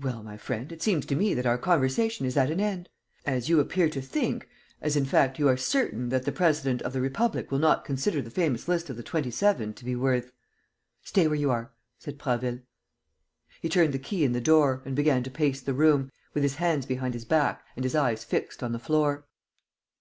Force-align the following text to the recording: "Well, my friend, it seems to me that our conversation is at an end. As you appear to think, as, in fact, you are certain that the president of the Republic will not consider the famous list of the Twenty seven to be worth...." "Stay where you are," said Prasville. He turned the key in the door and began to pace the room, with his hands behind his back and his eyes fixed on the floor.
"Well, 0.00 0.24
my 0.24 0.36
friend, 0.36 0.72
it 0.72 0.82
seems 0.82 1.06
to 1.06 1.14
me 1.14 1.32
that 1.32 1.46
our 1.46 1.56
conversation 1.56 2.26
is 2.26 2.36
at 2.36 2.50
an 2.50 2.58
end. 2.58 2.88
As 3.24 3.48
you 3.48 3.60
appear 3.60 3.88
to 3.90 4.00
think, 4.02 4.48
as, 4.82 4.96
in 4.96 5.04
fact, 5.04 5.38
you 5.38 5.46
are 5.46 5.56
certain 5.56 6.08
that 6.08 6.24
the 6.24 6.32
president 6.32 6.82
of 6.82 6.92
the 6.92 7.00
Republic 7.00 7.52
will 7.52 7.60
not 7.60 7.84
consider 7.84 8.20
the 8.20 8.32
famous 8.32 8.66
list 8.66 8.90
of 8.90 8.96
the 8.96 9.04
Twenty 9.04 9.30
seven 9.30 9.72
to 9.74 9.84
be 9.84 9.94
worth...." 9.94 10.32
"Stay 11.04 11.28
where 11.28 11.38
you 11.38 11.52
are," 11.52 11.72
said 12.00 12.18
Prasville. 12.18 12.62
He 13.62 13.68
turned 13.68 13.94
the 13.94 14.00
key 14.00 14.24
in 14.24 14.32
the 14.32 14.40
door 14.40 14.82
and 14.84 14.96
began 14.96 15.22
to 15.22 15.30
pace 15.30 15.60
the 15.60 15.72
room, 15.72 16.10
with 16.34 16.42
his 16.42 16.56
hands 16.56 16.84
behind 16.84 17.14
his 17.14 17.24
back 17.24 17.62
and 17.76 17.84
his 17.84 17.94
eyes 17.94 18.24
fixed 18.24 18.64
on 18.64 18.72
the 18.72 18.80
floor. 18.80 19.24